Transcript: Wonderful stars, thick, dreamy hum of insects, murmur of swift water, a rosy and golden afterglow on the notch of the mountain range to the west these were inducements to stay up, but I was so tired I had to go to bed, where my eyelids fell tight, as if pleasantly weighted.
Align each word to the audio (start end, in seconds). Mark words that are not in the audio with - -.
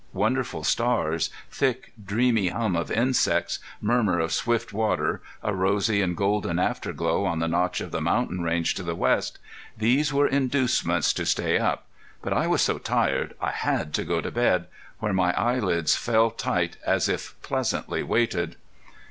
Wonderful 0.13 0.63
stars, 0.63 1.29
thick, 1.51 1.93
dreamy 2.03 2.47
hum 2.47 2.75
of 2.75 2.89
insects, 2.89 3.59
murmur 3.79 4.19
of 4.19 4.33
swift 4.33 4.73
water, 4.73 5.21
a 5.43 5.53
rosy 5.53 6.01
and 6.01 6.17
golden 6.17 6.57
afterglow 6.57 7.23
on 7.23 7.37
the 7.37 7.47
notch 7.47 7.81
of 7.81 7.91
the 7.91 8.01
mountain 8.01 8.41
range 8.41 8.73
to 8.73 8.81
the 8.81 8.95
west 8.95 9.37
these 9.77 10.11
were 10.11 10.25
inducements 10.27 11.13
to 11.13 11.23
stay 11.23 11.59
up, 11.59 11.85
but 12.23 12.33
I 12.33 12.47
was 12.47 12.63
so 12.63 12.79
tired 12.79 13.35
I 13.39 13.51
had 13.51 13.93
to 13.93 14.03
go 14.03 14.21
to 14.21 14.31
bed, 14.31 14.65
where 14.97 15.13
my 15.13 15.35
eyelids 15.37 15.95
fell 15.95 16.31
tight, 16.31 16.77
as 16.83 17.07
if 17.07 17.39
pleasantly 17.43 18.01
weighted. 18.01 18.55